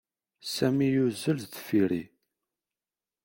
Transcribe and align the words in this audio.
Sami 0.55 0.87
yuzzel 0.93 1.39
deffir-i. 1.51 2.03